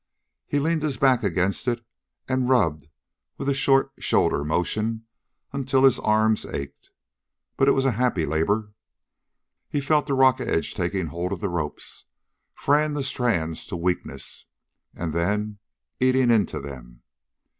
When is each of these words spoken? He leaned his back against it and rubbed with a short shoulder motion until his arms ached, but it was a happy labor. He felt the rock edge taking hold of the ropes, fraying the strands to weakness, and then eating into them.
He 0.47 0.57
leaned 0.57 0.81
his 0.81 0.97
back 0.97 1.21
against 1.21 1.67
it 1.67 1.85
and 2.27 2.49
rubbed 2.49 2.87
with 3.37 3.47
a 3.47 3.53
short 3.53 3.91
shoulder 3.99 4.43
motion 4.43 5.05
until 5.53 5.83
his 5.83 5.99
arms 5.99 6.43
ached, 6.43 6.89
but 7.55 7.67
it 7.67 7.73
was 7.73 7.85
a 7.85 7.91
happy 8.01 8.25
labor. 8.25 8.71
He 9.69 9.79
felt 9.79 10.07
the 10.07 10.15
rock 10.15 10.39
edge 10.41 10.73
taking 10.73 11.05
hold 11.05 11.31
of 11.31 11.39
the 11.39 11.49
ropes, 11.49 12.05
fraying 12.55 12.93
the 12.93 13.03
strands 13.03 13.67
to 13.67 13.75
weakness, 13.75 14.47
and 14.95 15.13
then 15.13 15.59
eating 15.99 16.31
into 16.31 16.59
them. 16.59 17.03